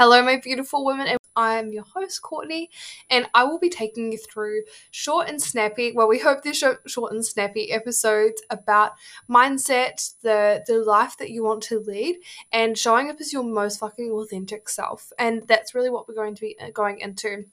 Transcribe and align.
Hello, 0.00 0.22
my 0.22 0.38
beautiful 0.38 0.86
women, 0.86 1.06
and 1.08 1.18
I'm 1.36 1.72
your 1.72 1.84
host, 1.84 2.22
Courtney, 2.22 2.70
and 3.10 3.26
I 3.34 3.44
will 3.44 3.58
be 3.58 3.68
taking 3.68 4.12
you 4.12 4.16
through 4.16 4.62
short 4.90 5.28
and 5.28 5.42
snappy. 5.42 5.92
Well, 5.92 6.08
we 6.08 6.18
hope 6.18 6.42
they're 6.42 6.54
short, 6.54 7.12
and 7.12 7.22
snappy 7.22 7.70
episodes 7.70 8.40
about 8.48 8.92
mindset, 9.28 10.14
the 10.22 10.64
the 10.66 10.78
life 10.78 11.18
that 11.18 11.28
you 11.28 11.44
want 11.44 11.62
to 11.64 11.80
lead, 11.80 12.16
and 12.50 12.78
showing 12.78 13.10
up 13.10 13.20
as 13.20 13.34
your 13.34 13.42
most 13.42 13.78
fucking 13.78 14.10
authentic 14.10 14.70
self. 14.70 15.12
And 15.18 15.46
that's 15.46 15.74
really 15.74 15.90
what 15.90 16.08
we're 16.08 16.14
going 16.14 16.34
to 16.34 16.40
be 16.40 16.56
uh, 16.58 16.70
going 16.70 17.00
into. 17.00 17.44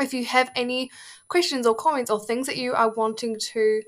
If 0.00 0.14
you 0.14 0.24
have 0.24 0.50
any 0.56 0.90
questions 1.28 1.66
or 1.66 1.74
comments 1.74 2.10
or 2.10 2.18
things 2.18 2.46
that 2.46 2.56
you 2.56 2.72
are 2.72 2.88
wanting 2.88 3.38
to 3.38 3.82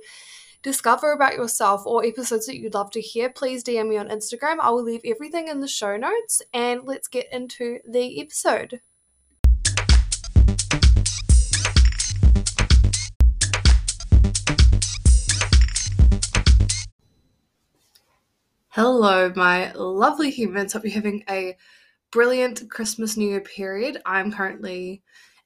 discover 0.64 1.12
about 1.12 1.34
yourself 1.34 1.82
or 1.84 2.06
episodes 2.06 2.46
that 2.46 2.56
you'd 2.56 2.72
love 2.72 2.90
to 2.90 3.00
hear, 3.00 3.28
please 3.28 3.62
DM 3.62 3.86
me 3.90 3.98
on 3.98 4.08
Instagram. 4.08 4.56
I 4.60 4.70
will 4.70 4.82
leave 4.82 5.02
everything 5.04 5.48
in 5.48 5.60
the 5.60 5.68
show 5.68 5.98
notes 5.98 6.40
and 6.54 6.80
let's 6.84 7.06
get 7.06 7.30
into 7.30 7.80
the 7.86 8.18
episode. 8.18 8.80
Hello, 18.70 19.32
my 19.36 19.70
lovely 19.74 20.30
humans. 20.30 20.72
Hope 20.72 20.84
you're 20.84 20.94
having 20.94 21.24
a 21.28 21.58
brilliant 22.10 22.70
Christmas 22.70 23.18
New 23.18 23.28
Year 23.28 23.40
period. 23.40 24.00
I'm 24.06 24.32
currently 24.32 25.02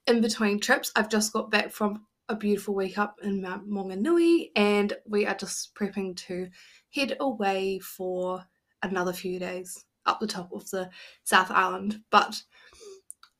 in 0.06 0.20
between 0.20 0.61
trips. 0.61 0.92
I've 0.95 1.11
just 1.11 1.33
got 1.33 1.50
back 1.50 1.73
from 1.73 2.06
a 2.28 2.37
beautiful 2.37 2.74
week 2.74 2.98
up 2.98 3.18
in 3.23 3.41
Mount 3.41 3.68
Maunganui, 3.68 4.50
and 4.55 4.92
we 5.06 5.27
are 5.27 5.34
just 5.34 5.74
prepping 5.74 6.16
to 6.27 6.48
head 6.95 7.16
away 7.20 7.78
for 7.78 8.45
another 8.82 9.12
few 9.12 9.38
days 9.38 9.84
up 10.06 10.20
the 10.20 10.27
top 10.27 10.52
of 10.52 10.69
the 10.70 10.91
South 11.24 11.50
Island. 11.50 12.02
But 12.10 12.42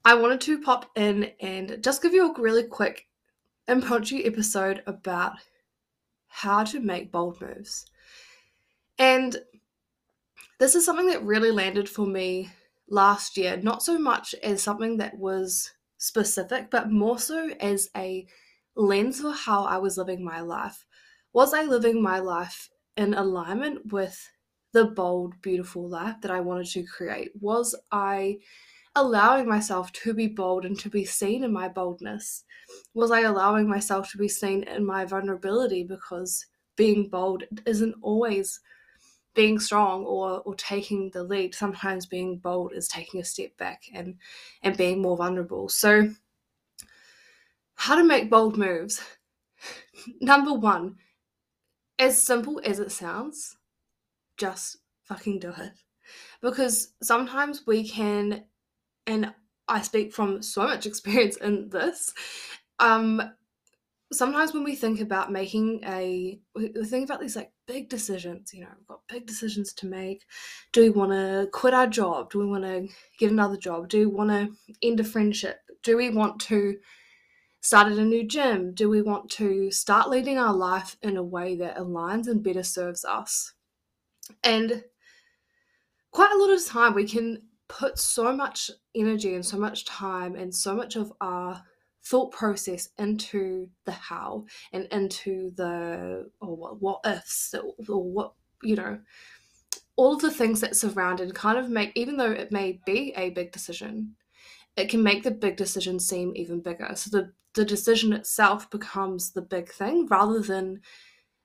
I 0.05 0.15
wanted 0.15 0.41
to 0.43 0.61
pop 0.61 0.91
in 0.97 1.33
and 1.41 1.79
just 1.83 2.03
give 2.03 2.15
you 2.15 2.31
a 2.31 2.41
really 2.41 2.65
quick 2.65 3.09
impromptu 3.67 4.23
episode 4.25 4.83
about 4.87 5.33
how 6.29 6.65
to 6.65 6.81
make 6.81 7.13
bold 7.13 7.41
moves. 7.41 7.87
And 8.99 9.37
this 10.59 10.75
is 10.75 10.85
something 10.85 11.07
that 11.09 11.23
really 11.23 11.51
landed 11.51 11.89
for 11.89 12.07
me 12.07 12.51
last 12.89 13.37
year, 13.37 13.59
not 13.59 13.83
so 13.83 13.99
much 13.99 14.35
as 14.43 14.63
something 14.63 14.97
that 14.97 15.17
was 15.17 15.73
specific, 15.99 16.71
but 16.71 16.91
more 16.91 17.19
so 17.19 17.51
as 17.61 17.91
a 17.97 18.27
lens 18.79 19.21
for 19.21 19.33
how 19.33 19.65
I 19.65 19.77
was 19.77 19.99
living 19.99 20.25
my 20.25 20.41
life. 20.41 20.87
Was 21.33 21.53
I 21.53 21.65
living 21.65 22.03
my 22.03 22.21
life 22.21 22.71
in 22.97 23.13
alignment 23.13 23.93
with 23.93 24.31
the 24.73 24.87
bold, 24.87 25.35
beautiful 25.43 25.89
life 25.89 26.17
that 26.23 26.31
I 26.31 26.41
wanted 26.41 26.69
to 26.69 26.85
create? 26.85 27.33
Was 27.41 27.75
I 27.93 28.39
allowing 28.95 29.49
myself 29.49 29.93
to 29.93 30.15
be 30.15 30.29
bold 30.29 30.65
and 30.65 30.79
to 30.79 30.89
be 30.89 31.05
seen 31.05 31.45
in 31.45 31.53
my 31.53 31.69
boldness? 31.69 32.45
Was 32.95 33.11
I 33.11 33.21
allowing 33.21 33.69
myself 33.69 34.11
to 34.13 34.19
be 34.19 34.29
seen 34.29 34.63
in 34.63 34.87
my 34.87 35.05
vulnerability 35.05 35.83
because 35.83 36.47
being 36.77 37.09
bold 37.09 37.45
isn't 37.67 37.97
always 38.03 38.61
being 39.35 39.59
strong 39.59 40.05
or 40.05 40.41
or 40.41 40.55
taking 40.55 41.11
the 41.11 41.23
lead 41.23 41.55
sometimes 41.55 42.07
being 42.07 42.39
bold 42.39 42.73
is 42.73 42.89
taking 42.89 43.21
a 43.21 43.25
step 43.25 43.57
back 43.57 43.83
and 43.93 44.17
and 44.63 44.77
being 44.77 45.01
more 45.01 45.17
vulnerable 45.17 45.69
so 45.69 46.09
how 47.79 47.95
to 47.95 48.05
make 48.05 48.29
bold 48.29 48.59
moves. 48.59 49.01
Number 50.21 50.53
one, 50.53 50.97
as 51.99 52.21
simple 52.21 52.61
as 52.65 52.81
it 52.81 52.91
sounds, 52.91 53.57
just 54.37 54.79
fucking 55.05 55.39
do 55.39 55.51
it. 55.57 55.73
Because 56.43 56.95
sometimes 57.03 57.63
we 57.67 57.89
can, 57.89 58.45
and 59.07 59.33
I 59.69 59.81
speak 59.83 60.13
from 60.13 60.43
so 60.43 60.65
much 60.65 60.87
experience 60.87 61.37
in 61.37 61.71
this, 61.71 62.13
um, 62.81 63.23
sometimes 64.13 64.53
when 64.53 64.65
we 64.65 64.75
think 64.75 65.01
about 65.01 65.31
making 65.31 65.81
a 65.85 66.41
we 66.55 66.69
think 66.85 67.05
about 67.05 67.21
these 67.21 67.37
like 67.37 67.53
big 67.67 67.91
decisions 67.91 68.55
you 68.55 68.63
know 68.63 68.69
we've 68.79 68.87
got 68.87 69.07
big 69.07 69.27
decisions 69.27 69.75
to 69.75 69.87
make 69.87 70.25
do 70.73 70.81
we 70.81 70.89
want 70.89 71.13
to 71.13 71.47
quit 71.53 71.75
our 71.75 71.87
job 71.87 72.31
do 72.31 72.39
we 72.39 72.47
want 72.47 72.65
to 72.65 72.89
get 73.19 73.31
another 73.31 73.59
job 73.59 73.87
do 73.87 73.99
we 73.99 74.07
want 74.07 74.31
to 74.31 74.49
end 74.83 74.99
a 74.99 75.05
friendship 75.05 75.59
do 75.83 75.95
we 75.95 76.09
want 76.09 76.41
to 76.41 76.75
started 77.61 77.99
a 77.99 78.05
new 78.05 78.27
gym? 78.27 78.73
Do 78.75 78.89
we 78.89 79.03
want 79.03 79.31
to 79.33 79.71
start 79.71 80.09
leading 80.09 80.39
our 80.39 80.55
life 80.55 80.97
in 81.03 81.17
a 81.17 81.23
way 81.23 81.57
that 81.57 81.77
aligns 81.77 82.29
and 82.29 82.43
better 82.43 82.63
serves 82.63 83.05
us? 83.05 83.53
And 84.45 84.85
quite 86.11 86.33
a 86.33 86.39
lot 86.39 86.51
of 86.51 86.65
time, 86.67 86.95
we 86.95 87.07
can 87.07 87.43
put 87.69 87.99
so 87.99 88.35
much 88.35 88.71
energy 88.95 89.35
and 89.35 89.45
so 89.45 89.59
much 89.59 89.85
time 89.85 90.35
and 90.35 90.55
so 90.55 90.75
much 90.75 90.97
of 90.97 91.13
our 91.21 91.63
thought 92.05 92.33
process 92.33 92.89
into 92.99 93.69
the 93.85 93.93
how 93.93 94.45
and 94.73 94.87
into 94.87 95.53
the 95.57 96.31
or 96.41 96.57
what, 96.57 96.81
what 96.81 97.01
ifs 97.05 97.55
or 97.55 98.03
what 98.03 98.33
you 98.63 98.75
know 98.75 98.99
all 99.97 100.15
of 100.15 100.23
the 100.23 100.31
things 100.31 100.61
that 100.61 100.77
surround 100.77 101.21
and 101.21 101.35
kind 101.35 101.59
of 101.59 101.69
make 101.69 101.93
even 101.95 102.17
though 102.17 102.31
it 102.31 102.51
may 102.51 102.81
be 102.87 103.13
a 103.17 103.31
big 103.31 103.53
decision 103.53 104.15
it 104.79 104.89
can 104.89 105.03
make 105.03 105.25
the 105.25 105.31
big 105.33 105.57
decision 105.57 105.99
seem 105.99 106.33
even 106.37 106.61
bigger. 106.61 106.91
So 106.95 107.11
the, 107.11 107.33
the 107.55 107.65
decision 107.65 108.13
itself 108.13 108.71
becomes 108.71 109.33
the 109.33 109.43
big 109.43 109.71
thing 109.71 110.07
rather 110.07 110.41
than 110.41 110.81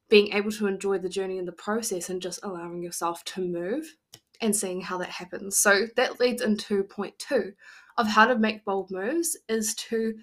being 0.08 0.34
able 0.34 0.52
to 0.52 0.68
enjoy 0.68 1.00
the 1.00 1.10
journey 1.10 1.40
and 1.40 1.48
the 1.48 1.54
process 1.54 2.10
and 2.10 2.22
just 2.22 2.40
allowing 2.44 2.84
yourself 2.84 3.24
to 3.26 3.42
move 3.42 3.96
and 4.40 4.56
seeing 4.56 4.82
how 4.82 5.00
that 5.00 5.10
happens. 5.10 5.58
So 5.58 5.88
that 5.96 6.20
leads 6.20 6.44
into 6.44 6.84
point 6.84 7.18
two 7.18 7.54
of 7.98 8.08
how 8.08 8.28
to 8.28 8.38
make 8.38 8.66
bold 8.66 8.92
moves 8.92 9.36
is 9.50 9.74
to 9.76 10.14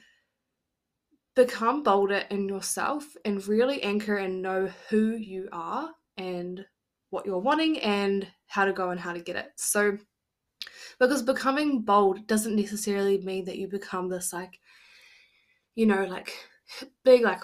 become 1.34 1.82
bolder 1.82 2.24
in 2.30 2.48
yourself 2.48 3.04
and 3.24 3.44
really 3.48 3.82
anchor 3.82 4.16
and 4.18 4.42
know 4.42 4.70
who 4.88 5.16
you 5.16 5.48
are 5.50 5.90
and 6.16 6.64
what 7.10 7.26
you're 7.26 7.38
wanting 7.38 7.80
and 7.80 8.28
how 8.46 8.64
to 8.64 8.72
go 8.72 8.90
and 8.90 9.00
how 9.00 9.12
to 9.12 9.20
get 9.20 9.36
it. 9.36 9.50
So 9.56 9.98
because 10.98 11.22
becoming 11.22 11.82
bold 11.82 12.26
doesn't 12.26 12.56
necessarily 12.56 13.18
mean 13.18 13.44
that 13.44 13.58
you 13.58 13.66
become 13.68 14.08
this 14.08 14.32
like 14.32 14.60
you 15.74 15.86
know 15.86 16.04
like 16.04 16.32
big 17.04 17.22
like 17.22 17.42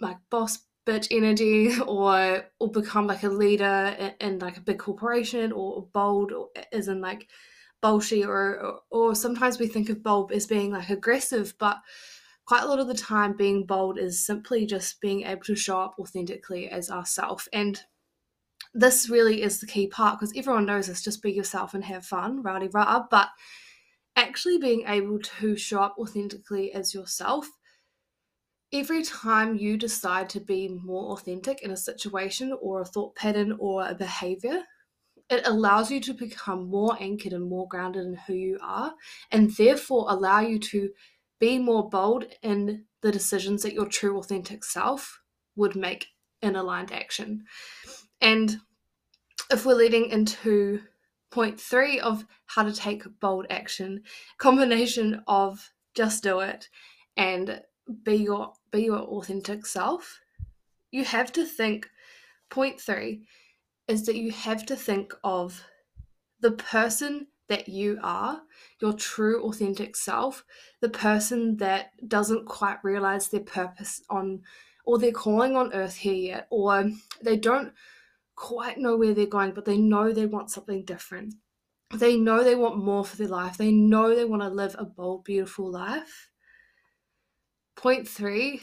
like 0.00 0.16
boss 0.30 0.58
bitch 0.86 1.08
energy 1.10 1.78
or 1.86 2.44
or 2.58 2.70
become 2.70 3.06
like 3.06 3.22
a 3.22 3.28
leader 3.28 3.94
in, 3.98 4.12
in 4.20 4.38
like 4.38 4.56
a 4.56 4.62
big 4.62 4.78
corporation 4.78 5.52
or 5.52 5.86
bold 5.92 6.32
or 6.32 6.48
as 6.72 6.88
in 6.88 7.00
like 7.00 7.28
bolshy 7.82 8.26
or, 8.26 8.58
or 8.60 8.80
or 8.90 9.14
sometimes 9.14 9.58
we 9.58 9.66
think 9.66 9.88
of 9.88 10.02
bold 10.02 10.32
as 10.32 10.46
being 10.46 10.72
like 10.72 10.88
aggressive 10.90 11.54
but 11.58 11.78
quite 12.46 12.62
a 12.62 12.66
lot 12.66 12.78
of 12.78 12.86
the 12.86 12.94
time 12.94 13.36
being 13.36 13.66
bold 13.66 13.98
is 13.98 14.24
simply 14.24 14.64
just 14.64 15.00
being 15.00 15.22
able 15.22 15.42
to 15.42 15.54
show 15.54 15.80
up 15.80 15.94
authentically 15.98 16.68
as 16.68 16.90
ourselves 16.90 17.48
and 17.52 17.82
this 18.76 19.08
really 19.08 19.42
is 19.42 19.58
the 19.58 19.66
key 19.66 19.86
part 19.86 20.18
because 20.18 20.36
everyone 20.36 20.66
knows 20.66 20.86
this 20.86 21.02
just 21.02 21.22
be 21.22 21.32
yourself 21.32 21.72
and 21.72 21.84
have 21.84 22.04
fun, 22.04 22.42
rowdy 22.42 22.68
rah, 22.68 23.04
but 23.10 23.30
actually 24.14 24.58
being 24.58 24.84
able 24.86 25.18
to 25.18 25.56
show 25.56 25.80
up 25.80 25.96
authentically 25.98 26.72
as 26.72 26.92
yourself. 26.92 27.48
Every 28.72 29.02
time 29.02 29.56
you 29.56 29.78
decide 29.78 30.28
to 30.30 30.40
be 30.40 30.68
more 30.68 31.12
authentic 31.12 31.62
in 31.62 31.70
a 31.70 31.76
situation 31.76 32.54
or 32.60 32.82
a 32.82 32.84
thought 32.84 33.14
pattern 33.14 33.56
or 33.58 33.88
a 33.88 33.94
behavior, 33.94 34.62
it 35.30 35.46
allows 35.46 35.90
you 35.90 36.00
to 36.00 36.12
become 36.12 36.68
more 36.68 36.96
anchored 37.00 37.32
and 37.32 37.48
more 37.48 37.66
grounded 37.68 38.04
in 38.06 38.14
who 38.14 38.34
you 38.34 38.58
are, 38.60 38.94
and 39.32 39.50
therefore 39.56 40.06
allow 40.08 40.40
you 40.40 40.58
to 40.58 40.90
be 41.40 41.58
more 41.58 41.88
bold 41.88 42.24
in 42.42 42.84
the 43.02 43.12
decisions 43.12 43.62
that 43.62 43.74
your 43.74 43.86
true 43.86 44.18
authentic 44.18 44.64
self 44.64 45.20
would 45.54 45.76
make 45.76 46.08
in 46.42 46.56
aligned 46.56 46.92
action. 46.92 47.44
And 48.20 48.60
if 49.50 49.64
we're 49.64 49.74
leading 49.74 50.10
into 50.10 50.80
point 51.30 51.60
three 51.60 52.00
of 52.00 52.24
how 52.46 52.62
to 52.62 52.72
take 52.72 53.04
bold 53.20 53.46
action, 53.50 54.02
combination 54.38 55.22
of 55.26 55.70
just 55.94 56.22
do 56.22 56.40
it 56.40 56.68
and 57.16 57.62
be 58.02 58.16
your 58.16 58.52
be 58.70 58.84
your 58.84 58.98
authentic 58.98 59.66
self, 59.66 60.20
you 60.90 61.04
have 61.04 61.32
to 61.32 61.44
think 61.44 61.88
point 62.50 62.80
three 62.80 63.26
is 63.88 64.06
that 64.06 64.16
you 64.16 64.32
have 64.32 64.66
to 64.66 64.76
think 64.76 65.14
of 65.22 65.64
the 66.40 66.52
person 66.52 67.28
that 67.48 67.68
you 67.68 67.98
are, 68.02 68.42
your 68.80 68.92
true 68.92 69.42
authentic 69.44 69.94
self, 69.96 70.44
the 70.80 70.88
person 70.88 71.56
that 71.58 71.90
doesn't 72.08 72.46
quite 72.46 72.82
realize 72.82 73.28
their 73.28 73.40
purpose 73.40 74.02
on 74.10 74.42
or 74.84 74.98
their 74.98 75.12
calling 75.12 75.56
on 75.56 75.72
earth 75.72 75.96
here 75.96 76.14
yet, 76.14 76.46
or 76.50 76.90
they 77.22 77.36
don't 77.36 77.72
quite 78.36 78.78
know 78.78 78.96
where 78.96 79.14
they're 79.14 79.26
going, 79.26 79.52
but 79.52 79.64
they 79.64 79.78
know 79.78 80.12
they 80.12 80.26
want 80.26 80.50
something 80.50 80.84
different. 80.84 81.34
They 81.94 82.16
know 82.16 82.44
they 82.44 82.54
want 82.54 82.78
more 82.78 83.04
for 83.04 83.16
their 83.16 83.28
life. 83.28 83.56
They 83.56 83.72
know 83.72 84.14
they 84.14 84.24
want 84.24 84.42
to 84.42 84.48
live 84.48 84.76
a 84.78 84.84
bold, 84.84 85.24
beautiful 85.24 85.70
life. 85.70 86.30
Point 87.76 88.08
three 88.08 88.62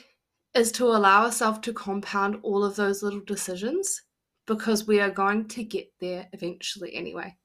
is 0.53 0.71
to 0.73 0.85
allow 0.85 1.25
ourselves 1.25 1.59
to 1.59 1.73
compound 1.73 2.37
all 2.43 2.63
of 2.63 2.75
those 2.75 3.03
little 3.03 3.21
decisions 3.21 4.01
because 4.45 4.85
we 4.87 4.99
are 4.99 5.09
going 5.09 5.47
to 5.47 5.63
get 5.63 5.91
there 5.99 6.27
eventually 6.33 6.93
anyway. 6.95 7.35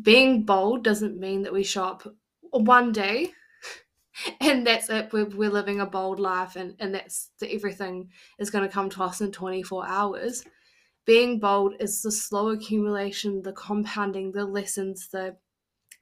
being 0.00 0.44
bold 0.44 0.84
doesn't 0.84 1.18
mean 1.20 1.42
that 1.42 1.52
we 1.52 1.62
show 1.62 1.84
up 1.84 2.06
one 2.50 2.92
day 2.92 3.30
and 4.40 4.66
that's 4.66 4.88
it 4.90 5.12
we're, 5.12 5.26
we're 5.26 5.50
living 5.50 5.80
a 5.80 5.86
bold 5.86 6.18
life 6.18 6.56
and, 6.56 6.74
and 6.78 6.94
that's 6.94 7.30
that 7.40 7.52
everything 7.52 8.08
is 8.38 8.50
going 8.50 8.66
to 8.66 8.72
come 8.72 8.88
to 8.90 9.02
us 9.02 9.20
in 9.20 9.30
24 9.30 9.86
hours 9.86 10.44
being 11.04 11.38
bold 11.38 11.74
is 11.80 12.02
the 12.02 12.12
slow 12.12 12.50
accumulation 12.50 13.42
the 13.42 13.52
compounding 13.52 14.32
the 14.32 14.44
lessons 14.44 15.08
the 15.08 15.36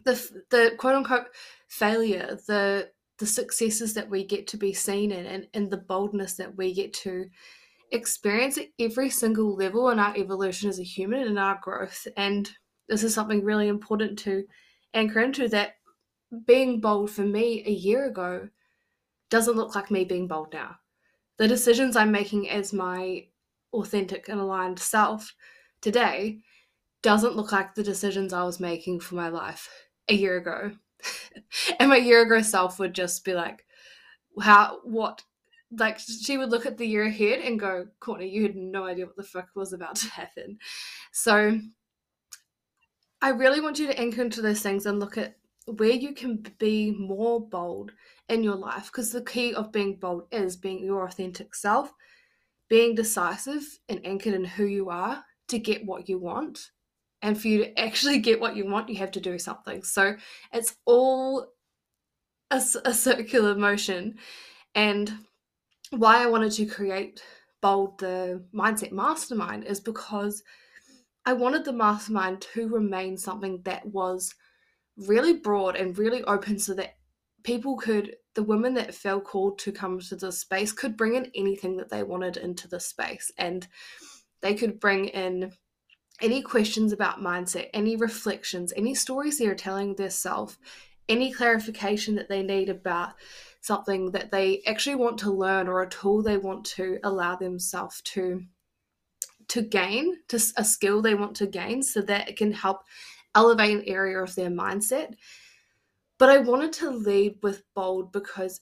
the, 0.05 0.43
the 0.50 0.73
quote 0.79 0.94
unquote 0.94 1.26
failure 1.69 2.38
the 2.47 2.91
the 3.19 3.26
successes 3.26 3.93
that 3.93 4.08
we 4.08 4.25
get 4.25 4.47
to 4.47 4.56
be 4.56 4.73
seen 4.73 5.12
in 5.12 5.26
and, 5.26 5.47
and 5.52 5.70
the 5.70 5.76
boldness 5.76 6.35
that 6.35 6.56
we 6.56 6.73
get 6.73 6.93
to 6.94 7.26
experience 7.93 8.56
at 8.56 8.69
every 8.79 9.11
single 9.11 9.55
level 9.55 9.91
in 9.91 9.99
our 9.99 10.17
evolution 10.17 10.70
as 10.70 10.79
a 10.79 10.85
human 10.85 11.26
and 11.26 11.38
our 11.38 11.58
growth 11.62 12.06
and 12.17 12.50
this 12.88 13.02
is 13.02 13.14
something 13.14 13.44
really 13.44 13.69
important 13.69 14.19
to 14.19 14.44
anchor 14.94 15.20
into 15.20 15.49
that 15.49 15.75
being 16.47 16.81
bold 16.81 17.11
for 17.11 17.23
me 17.23 17.62
a 17.67 17.70
year 17.70 18.06
ago 18.06 18.49
doesn't 19.31 19.56
look 19.56 19.75
like 19.75 19.91
me 19.91 20.05
being 20.05 20.26
bold 20.26 20.52
now. 20.52 20.76
The 21.38 21.49
decisions 21.49 21.97
I'm 21.97 22.12
making 22.12 22.50
as 22.50 22.73
my 22.73 23.26
authentic 23.72 24.28
and 24.28 24.40
aligned 24.40 24.78
self 24.78 25.34
today 25.81 26.38
doesn't 27.02 27.37
look 27.37 27.52
like 27.52 27.75
the 27.75 27.82
decisions 27.82 28.32
I 28.32 28.44
was 28.44 28.61
making 28.61 29.00
for 29.00 29.14
my 29.14 29.28
life 29.28 29.69
a 30.08 30.14
year 30.14 30.37
ago. 30.37 30.72
and 31.81 31.88
my 31.88 31.96
year 31.96 32.22
ago 32.22 32.43
self 32.43 32.78
would 32.78 32.94
just 32.94 33.25
be 33.25 33.34
like, 33.34 33.64
how, 34.40 34.81
what, 34.84 35.22
like 35.78 35.99
she 35.99 36.37
would 36.37 36.50
look 36.50 36.67
at 36.67 36.76
the 36.76 36.87
year 36.87 37.05
ahead 37.05 37.40
and 37.40 37.58
go, 37.58 37.87
Courtney, 38.00 38.28
you 38.28 38.43
had 38.43 38.56
no 38.56 38.84
idea 38.84 39.06
what 39.06 39.17
the 39.17 39.22
fuck 39.22 39.49
was 39.55 39.73
about 39.73 39.96
to 39.96 40.08
happen. 40.08 40.58
So 41.12 41.58
I 43.23 43.31
really 43.31 43.61
want 43.61 43.78
you 43.78 43.87
to 43.87 43.99
anchor 43.99 44.23
into 44.23 44.43
those 44.43 44.61
things 44.61 44.87
and 44.87 44.99
look 44.99 45.16
at 45.19 45.37
where 45.66 45.93
you 45.93 46.14
can 46.14 46.44
be 46.58 46.90
more 46.93 47.40
bold 47.40 47.93
in 48.28 48.43
your 48.43 48.56
life 48.56 48.87
because 48.87 49.12
the 49.12 49.25
key 49.25 49.55
of 49.55 49.73
being 49.73 49.96
bold 49.96 50.25
is 50.32 50.56
being 50.56 50.84
your 50.84 51.05
authentic 51.05 51.55
self, 51.55 51.93
being 52.70 52.94
decisive 52.94 53.78
and 53.90 54.00
anchored 54.06 54.32
in 54.32 54.44
who 54.44 54.64
you 54.64 54.88
are 54.88 55.22
to 55.49 55.58
get 55.58 55.84
what 55.84 56.08
you 56.08 56.19
want. 56.19 56.70
And 57.20 57.38
for 57.38 57.49
you 57.49 57.64
to 57.64 57.78
actually 57.78 58.19
get 58.19 58.40
what 58.40 58.56
you 58.56 58.67
want, 58.67 58.88
you 58.88 58.96
have 58.96 59.11
to 59.11 59.20
do 59.20 59.38
something. 59.38 59.82
So 59.82 60.14
it's 60.55 60.76
all 60.87 61.49
a, 62.50 62.62
a 62.87 62.94
circular 62.94 63.55
motion. 63.55 64.14
And 64.75 65.12
why 65.90 66.22
I 66.22 66.26
wanted 66.26 66.52
to 66.52 66.67
create 66.67 67.22
Bold, 67.61 67.99
the 67.99 68.43
Mindset 68.55 68.93
Mastermind, 68.93 69.64
is 69.64 69.81
because 69.81 70.43
I 71.26 71.34
wanted 71.34 71.64
the 71.64 71.73
mastermind 71.73 72.40
to 72.55 72.69
remain 72.69 73.19
something 73.19 73.61
that 73.64 73.84
was 73.84 74.34
really 74.96 75.34
broad 75.34 75.76
and 75.76 75.99
really 75.99 76.23
open 76.25 76.58
so 76.58 76.73
that 76.75 76.94
people 77.42 77.76
could 77.76 78.16
the 78.34 78.42
women 78.42 78.75
that 78.75 78.94
felt 78.94 79.25
called 79.25 79.58
to 79.58 79.72
come 79.72 79.98
to 79.98 80.16
this 80.16 80.38
space 80.38 80.72
could 80.72 80.96
bring 80.96 81.14
in 81.14 81.31
anything 81.34 81.76
that 81.76 81.88
they 81.88 82.02
wanted 82.02 82.37
into 82.37 82.69
the 82.69 82.81
space 82.81 83.31
and 83.38 83.66
they 84.40 84.54
could 84.54 84.78
bring 84.78 85.06
in 85.06 85.52
any 86.20 86.42
questions 86.42 86.92
about 86.92 87.20
mindset 87.20 87.69
any 87.75 87.96
reflections 87.96 88.72
any 88.76 88.94
stories 88.94 89.38
they're 89.38 89.54
telling 89.54 89.94
their 89.94 90.10
self 90.10 90.58
any 91.08 91.32
clarification 91.32 92.14
that 92.14 92.28
they 92.28 92.42
need 92.42 92.69
about 92.69 93.10
something 93.62 94.10
that 94.12 94.31
they 94.31 94.62
actually 94.66 94.94
want 94.94 95.19
to 95.19 95.31
learn 95.31 95.69
or 95.69 95.82
a 95.82 95.88
tool 95.88 96.22
they 96.22 96.38
want 96.38 96.64
to 96.64 96.98
allow 97.02 97.37
themselves 97.37 98.00
to 98.02 98.42
to 99.50 99.62
gain 99.62 100.16
to 100.28 100.37
a 100.56 100.64
skill 100.64 101.02
they 101.02 101.14
want 101.14 101.34
to 101.37 101.46
gain 101.46 101.82
so 101.82 102.00
that 102.00 102.28
it 102.28 102.37
can 102.37 102.52
help 102.52 102.82
elevate 103.34 103.78
an 103.78 103.84
area 103.87 104.19
of 104.19 104.34
their 104.34 104.50
mindset. 104.50 105.14
But 106.20 106.31
I 106.31 106.38
wanted 106.38 106.72
to 106.75 106.90
lead 106.90 107.38
with 107.43 107.64
bold 107.75 108.12
because 108.12 108.61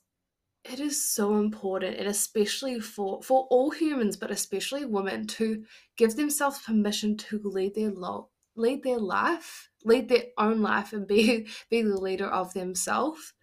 it 0.64 0.80
is 0.80 1.06
so 1.12 1.36
important 1.36 1.98
and 1.98 2.08
especially 2.08 2.80
for 2.80 3.22
for 3.22 3.46
all 3.50 3.70
humans 3.70 4.16
but 4.16 4.30
especially 4.30 4.84
women 4.84 5.26
to 5.26 5.64
give 5.96 6.16
themselves 6.16 6.60
permission 6.60 7.16
to 7.16 7.40
lead 7.44 7.74
their 7.74 7.90
lo- 7.90 8.28
lead 8.56 8.82
their 8.82 8.98
life 8.98 9.70
lead 9.84 10.08
their 10.08 10.24
own 10.36 10.62
life 10.62 10.92
and 10.92 11.06
be 11.06 11.46
be 11.70 11.82
the 11.82 12.00
leader 12.00 12.28
of 12.28 12.54
themselves 12.54 13.34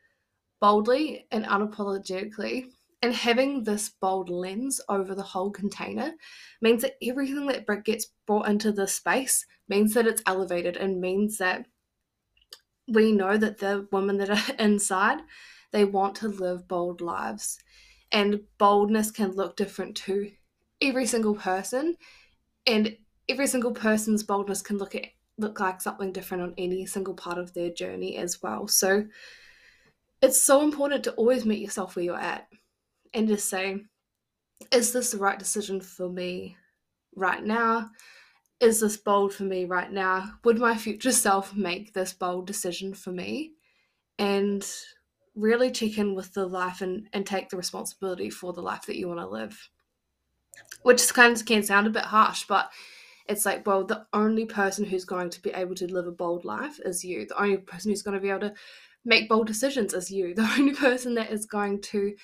boldly 0.59 1.27
and 1.31 1.45
unapologetically. 1.45 2.65
And 3.01 3.13
having 3.13 3.63
this 3.63 3.89
bold 3.89 4.29
lens 4.29 4.81
over 4.89 5.13
the 5.13 5.21
whole 5.21 5.51
container 5.51 6.13
means 6.61 6.81
that 6.81 6.95
everything 7.03 7.45
that 7.45 7.67
gets 7.85 8.07
brought 8.25 8.47
into 8.47 8.71
this 8.71 8.93
space 8.93 9.45
means 9.69 9.93
that 9.93 10.07
it's 10.07 10.23
elevated 10.25 10.75
and 10.77 10.99
means 10.99 11.37
that 11.37 11.67
we 12.87 13.11
know 13.11 13.37
that 13.37 13.59
the 13.59 13.87
women 13.91 14.17
that 14.17 14.29
are 14.29 14.55
inside 14.59 15.19
they 15.75 15.83
want 15.83 16.15
to 16.15 16.29
live 16.29 16.69
bold 16.69 17.01
lives. 17.01 17.59
And 18.09 18.41
boldness 18.57 19.11
can 19.11 19.31
look 19.31 19.57
different 19.57 19.97
to 19.97 20.31
every 20.81 21.05
single 21.05 21.35
person. 21.35 21.97
And 22.65 22.95
every 23.27 23.47
single 23.47 23.73
person's 23.73 24.23
boldness 24.23 24.61
can 24.61 24.77
look 24.77 24.95
at 24.95 25.07
look 25.37 25.59
like 25.59 25.81
something 25.81 26.13
different 26.13 26.43
on 26.43 26.53
any 26.57 26.85
single 26.85 27.13
part 27.13 27.37
of 27.37 27.53
their 27.53 27.69
journey 27.69 28.15
as 28.15 28.41
well. 28.41 28.69
So 28.69 29.05
it's 30.21 30.41
so 30.41 30.63
important 30.63 31.03
to 31.03 31.11
always 31.15 31.45
meet 31.45 31.59
yourself 31.59 31.97
where 31.97 32.05
you're 32.05 32.17
at 32.17 32.47
and 33.13 33.27
just 33.27 33.49
say 33.49 33.81
is 34.71 34.93
this 34.93 35.11
the 35.11 35.17
right 35.17 35.37
decision 35.37 35.81
for 35.81 36.07
me 36.07 36.55
right 37.17 37.43
now 37.43 37.89
is 38.59 38.79
this 38.79 38.97
bold 38.97 39.33
for 39.33 39.43
me 39.43 39.65
right 39.65 39.91
now? 39.91 40.33
Would 40.43 40.59
my 40.59 40.75
future 40.75 41.11
self 41.11 41.55
make 41.55 41.93
this 41.93 42.13
bold 42.13 42.47
decision 42.47 42.93
for 42.93 43.11
me? 43.11 43.53
And 44.17 44.65
really 45.35 45.69
check 45.69 45.97
in 45.97 46.15
with 46.15 46.33
the 46.33 46.47
life 46.47 46.81
and, 46.81 47.09
and 47.11 47.25
take 47.25 47.49
the 47.49 47.57
responsibility 47.57 48.29
for 48.29 48.53
the 48.53 48.61
life 48.61 48.85
that 48.85 48.97
you 48.97 49.07
want 49.07 49.19
to 49.19 49.27
live. 49.27 49.69
Which 50.83 51.13
kind 51.13 51.35
of 51.35 51.45
can 51.45 51.63
sound 51.63 51.87
a 51.87 51.89
bit 51.89 52.05
harsh, 52.05 52.45
but 52.47 52.71
it's 53.27 53.45
like, 53.45 53.67
well, 53.67 53.83
the 53.83 54.05
only 54.13 54.45
person 54.45 54.85
who's 54.85 55.03
going 55.03 55.29
to 55.31 55.41
be 55.41 55.49
able 55.49 55.75
to 55.75 55.91
live 55.91 56.07
a 56.07 56.11
bold 56.11 56.45
life 56.45 56.79
is 56.85 57.03
you. 57.03 57.25
The 57.25 57.41
only 57.41 57.57
person 57.57 57.91
who's 57.91 58.03
going 58.03 58.15
to 58.15 58.21
be 58.21 58.29
able 58.29 58.41
to 58.41 58.53
make 59.03 59.27
bold 59.27 59.47
decisions 59.47 59.93
is 59.93 60.09
you. 60.09 60.33
The 60.33 60.49
only 60.57 60.73
person 60.73 61.15
that 61.15 61.31
is 61.31 61.45
going 61.45 61.81
to 61.81 62.15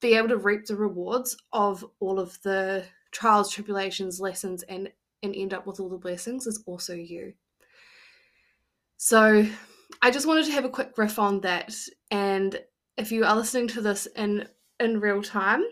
be 0.00 0.14
able 0.14 0.28
to 0.28 0.36
reap 0.36 0.66
the 0.66 0.74
rewards 0.74 1.36
of 1.52 1.84
all 2.00 2.18
of 2.18 2.40
the 2.42 2.84
trials, 3.12 3.52
tribulations, 3.52 4.20
lessons, 4.20 4.64
and 4.64 4.90
and 5.22 5.34
end 5.34 5.54
up 5.54 5.66
with 5.66 5.80
all 5.80 5.88
the 5.88 5.96
blessings 5.96 6.46
is 6.46 6.62
also 6.66 6.94
you. 6.94 7.34
So 8.96 9.46
I 10.00 10.10
just 10.10 10.26
wanted 10.26 10.46
to 10.46 10.52
have 10.52 10.64
a 10.64 10.70
quick 10.70 10.96
riff 10.96 11.18
on 11.18 11.40
that. 11.40 11.74
And 12.10 12.60
if 12.96 13.12
you 13.12 13.24
are 13.24 13.36
listening 13.36 13.68
to 13.68 13.80
this 13.80 14.06
in 14.16 14.48
in 14.80 15.00
real 15.00 15.22
time, 15.22 15.62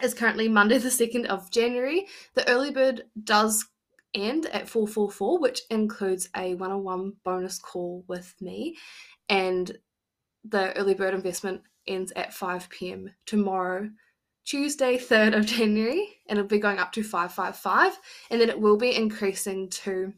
it's 0.00 0.14
currently 0.14 0.48
Monday 0.48 0.78
the 0.78 0.88
2nd 0.88 1.26
of 1.26 1.50
January. 1.50 2.06
The 2.34 2.48
early 2.48 2.70
bird 2.70 3.04
does 3.24 3.66
end 4.14 4.46
at 4.46 4.68
444, 4.68 5.38
which 5.38 5.62
includes 5.70 6.28
a 6.36 6.54
one-on-one 6.54 7.14
bonus 7.24 7.58
call 7.58 8.04
with 8.08 8.34
me. 8.40 8.76
And 9.28 9.76
the 10.44 10.76
early 10.76 10.94
bird 10.94 11.14
investment 11.14 11.62
ends 11.86 12.12
at 12.16 12.34
5 12.34 12.68
p.m. 12.70 13.10
tomorrow, 13.26 13.90
Tuesday, 14.48 14.96
3rd 14.96 15.36
of 15.36 15.44
January, 15.44 16.20
and 16.26 16.38
it'll 16.38 16.48
be 16.48 16.58
going 16.58 16.78
up 16.78 16.90
to 16.92 17.02
555, 17.02 17.98
and 18.30 18.40
then 18.40 18.48
it 18.48 18.58
will 18.58 18.78
be 18.78 18.96
increasing 18.96 19.68
to 19.68 20.14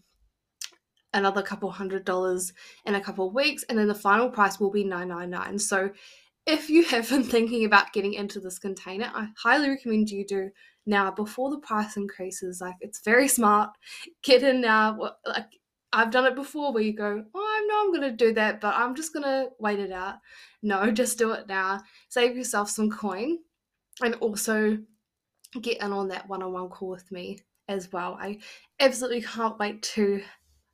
another 1.12 1.42
couple 1.42 1.68
hundred 1.68 2.04
dollars 2.04 2.52
in 2.86 2.94
a 2.94 3.00
couple 3.00 3.26
of 3.26 3.34
weeks, 3.34 3.64
and 3.64 3.76
then 3.76 3.88
the 3.88 3.94
final 3.94 4.30
price 4.30 4.60
will 4.60 4.70
be 4.70 4.84
999. 4.84 5.58
So 5.58 5.90
if 6.46 6.70
you 6.70 6.84
have 6.90 7.08
been 7.08 7.24
thinking 7.24 7.64
about 7.64 7.92
getting 7.92 8.14
into 8.14 8.38
this 8.38 8.60
container, 8.60 9.10
I 9.12 9.30
highly 9.36 9.68
recommend 9.68 10.10
you 10.10 10.24
do 10.24 10.50
now 10.86 11.10
before 11.10 11.50
the 11.50 11.58
price 11.58 11.96
increases. 11.96 12.60
Like 12.60 12.76
it's 12.80 13.00
very 13.00 13.26
smart. 13.26 13.70
Get 14.22 14.44
in 14.44 14.60
now. 14.60 14.96
Like 15.26 15.46
I've 15.92 16.12
done 16.12 16.26
it 16.26 16.36
before 16.36 16.72
where 16.72 16.84
you 16.84 16.94
go, 16.94 17.24
oh, 17.34 17.40
I 17.40 17.66
know 17.66 17.80
I'm 17.80 18.00
going 18.00 18.16
to 18.16 18.24
do 18.24 18.32
that, 18.34 18.60
but 18.60 18.76
I'm 18.76 18.94
just 18.94 19.12
going 19.12 19.24
to 19.24 19.48
wait 19.58 19.80
it 19.80 19.90
out. 19.90 20.18
No, 20.62 20.88
just 20.92 21.18
do 21.18 21.32
it 21.32 21.48
now. 21.48 21.80
Save 22.08 22.36
yourself 22.36 22.70
some 22.70 22.90
coin 22.90 23.38
and 24.02 24.14
also 24.16 24.78
get 25.60 25.82
in 25.82 25.92
on 25.92 26.08
that 26.08 26.28
one 26.28 26.42
on 26.42 26.52
one 26.52 26.68
call 26.68 26.88
with 26.88 27.10
me 27.10 27.40
as 27.68 27.92
well. 27.92 28.16
I 28.20 28.38
absolutely 28.78 29.22
can't 29.22 29.58
wait 29.58 29.82
to 29.82 30.22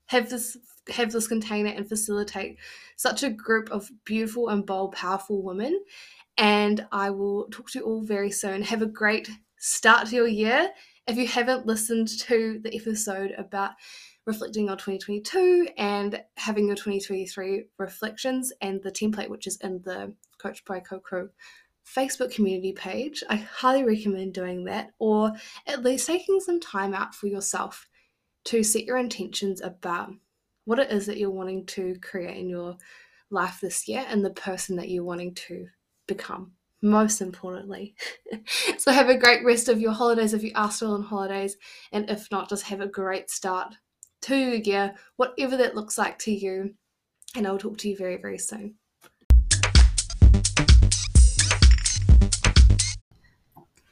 have 0.06 0.30
this 0.30 0.56
have 0.88 1.10
this 1.10 1.26
container 1.26 1.70
and 1.70 1.88
facilitate 1.88 2.58
such 2.96 3.22
a 3.22 3.30
group 3.30 3.70
of 3.70 3.90
beautiful 4.04 4.48
and 4.48 4.64
bold, 4.64 4.92
powerful 4.92 5.42
women. 5.42 5.82
And 6.38 6.86
I 6.92 7.10
will 7.10 7.46
talk 7.50 7.70
to 7.70 7.80
you 7.80 7.84
all 7.84 8.02
very 8.02 8.30
soon. 8.30 8.62
Have 8.62 8.82
a 8.82 8.86
great 8.86 9.28
start 9.58 10.08
to 10.08 10.16
your 10.16 10.28
year. 10.28 10.70
If 11.08 11.16
you 11.16 11.26
haven't 11.26 11.66
listened 11.66 12.08
to 12.20 12.60
the 12.62 12.74
episode 12.76 13.32
about 13.36 13.72
reflecting 14.26 14.68
on 14.68 14.76
2022 14.76 15.68
and 15.78 16.22
having 16.36 16.66
your 16.66 16.76
2023 16.76 17.64
reflections 17.78 18.52
and 18.60 18.82
the 18.82 18.90
template, 18.90 19.28
which 19.28 19.46
is 19.46 19.56
in 19.58 19.80
the 19.84 20.12
Coached 20.38 20.64
by 20.66 20.80
Coco 20.80 21.30
Facebook 21.86 22.34
community 22.34 22.72
page, 22.72 23.22
I 23.28 23.36
highly 23.36 23.84
recommend 23.84 24.34
doing 24.34 24.64
that, 24.64 24.90
or 24.98 25.32
at 25.66 25.84
least 25.84 26.06
taking 26.06 26.40
some 26.40 26.60
time 26.60 26.94
out 26.94 27.14
for 27.14 27.26
yourself 27.26 27.88
to 28.46 28.62
set 28.62 28.84
your 28.84 28.96
intentions 28.96 29.60
about 29.60 30.10
what 30.64 30.78
it 30.78 30.90
is 30.90 31.06
that 31.06 31.16
you're 31.16 31.30
wanting 31.30 31.64
to 31.66 31.96
create 32.00 32.36
in 32.36 32.48
your 32.48 32.76
life 33.30 33.58
this 33.60 33.88
year 33.88 34.04
and 34.08 34.24
the 34.24 34.30
person 34.30 34.76
that 34.76 34.88
you're 34.88 35.04
wanting 35.04 35.34
to 35.34 35.66
become 36.06 36.52
most 36.82 37.20
importantly. 37.20 37.94
so 38.78 38.92
have 38.92 39.08
a 39.08 39.16
great 39.16 39.44
rest 39.44 39.68
of 39.68 39.80
your 39.80 39.92
holidays 39.92 40.34
if 40.34 40.42
you 40.42 40.52
are 40.54 40.70
still 40.70 40.94
on 40.94 41.02
holidays, 41.02 41.56
and 41.92 42.10
if 42.10 42.30
not, 42.30 42.48
just 42.48 42.64
have 42.64 42.80
a 42.80 42.86
great 42.86 43.30
start 43.30 43.74
to 44.22 44.36
your 44.36 44.54
year, 44.54 44.94
whatever 45.16 45.56
that 45.56 45.74
looks 45.74 45.98
like 45.98 46.18
to 46.18 46.32
you. 46.32 46.74
And 47.34 47.46
I'll 47.46 47.58
talk 47.58 47.78
to 47.78 47.88
you 47.88 47.96
very, 47.96 48.16
very 48.16 48.38
soon. 48.38 48.76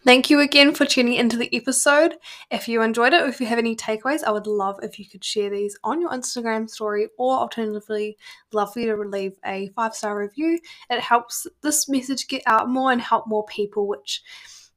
Thank 0.04 0.28
you 0.28 0.40
again 0.40 0.74
for 0.74 0.84
tuning 0.84 1.14
into 1.14 1.38
the 1.38 1.48
episode. 1.56 2.16
If 2.50 2.68
you 2.68 2.82
enjoyed 2.82 3.14
it 3.14 3.22
or 3.22 3.26
if 3.26 3.40
you 3.40 3.46
have 3.46 3.58
any 3.58 3.74
takeaways, 3.74 4.22
I 4.22 4.32
would 4.32 4.46
love 4.46 4.78
if 4.82 4.98
you 4.98 5.06
could 5.08 5.24
share 5.24 5.48
these 5.48 5.78
on 5.82 5.98
your 5.98 6.10
Instagram 6.10 6.68
story 6.68 7.08
or 7.16 7.38
alternatively, 7.38 8.18
love 8.52 8.74
for 8.74 8.80
you 8.80 8.94
to 8.94 9.00
leave 9.00 9.38
a 9.46 9.70
five 9.74 9.94
star 9.94 10.18
review. 10.18 10.58
It 10.90 11.00
helps 11.00 11.46
this 11.62 11.88
message 11.88 12.28
get 12.28 12.42
out 12.44 12.68
more 12.68 12.92
and 12.92 13.00
help 13.00 13.26
more 13.26 13.46
people, 13.46 13.88
which 13.88 14.22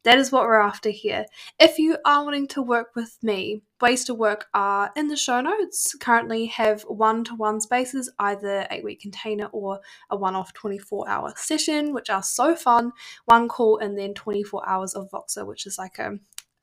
that 0.07 0.19
is 0.19 0.31
what 0.31 0.43
we're 0.43 0.61
after 0.61 0.89
here. 0.89 1.25
If 1.59 1.77
you 1.77 1.97
are 2.05 2.23
wanting 2.23 2.47
to 2.47 2.61
work 2.61 2.95
with 2.95 3.17
me, 3.21 3.63
ways 3.81 4.05
to 4.05 4.13
work 4.13 4.45
are 4.53 4.89
in 4.95 5.09
the 5.09 5.17
show 5.17 5.41
notes. 5.41 5.93
Currently 5.99 6.45
have 6.45 6.83
one 6.83 7.25
to 7.25 7.35
one 7.35 7.59
spaces, 7.59 8.09
either 8.17 8.65
eight 8.71 8.85
week 8.85 9.01
container 9.01 9.47
or 9.51 9.81
a 10.09 10.15
one 10.15 10.33
off 10.33 10.53
24 10.53 11.09
hour 11.09 11.33
session, 11.35 11.93
which 11.93 12.09
are 12.09 12.23
so 12.23 12.55
fun. 12.55 12.93
One 13.25 13.49
call 13.49 13.79
and 13.79 13.97
then 13.97 14.13
24 14.13 14.69
hours 14.69 14.93
of 14.93 15.11
Voxer, 15.11 15.45
which 15.45 15.65
is 15.65 15.77
like 15.77 15.99
a, 15.99 16.13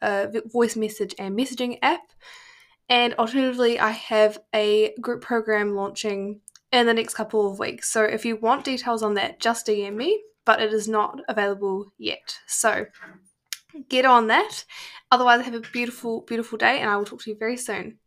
a 0.00 0.40
voice 0.50 0.74
message 0.74 1.14
and 1.18 1.38
messaging 1.38 1.78
app. 1.82 2.00
And 2.88 3.12
alternatively, 3.18 3.78
I 3.78 3.90
have 3.90 4.38
a 4.54 4.94
group 5.02 5.20
program 5.20 5.74
launching 5.74 6.40
in 6.72 6.86
the 6.86 6.94
next 6.94 7.12
couple 7.12 7.52
of 7.52 7.58
weeks. 7.58 7.92
So 7.92 8.04
if 8.04 8.24
you 8.24 8.36
want 8.36 8.64
details 8.64 9.02
on 9.02 9.12
that, 9.14 9.38
just 9.38 9.66
DM 9.66 9.96
me, 9.96 10.22
but 10.46 10.62
it 10.62 10.72
is 10.72 10.88
not 10.88 11.20
available 11.28 11.92
yet. 11.98 12.38
So 12.46 12.86
get 13.88 14.04
on 14.04 14.28
that. 14.28 14.64
Otherwise, 15.10 15.44
have 15.44 15.54
a 15.54 15.60
beautiful, 15.60 16.22
beautiful 16.22 16.58
day, 16.58 16.80
and 16.80 16.90
I 16.90 16.96
will 16.96 17.04
talk 17.04 17.22
to 17.22 17.30
you 17.30 17.36
very 17.36 17.56
soon. 17.56 17.98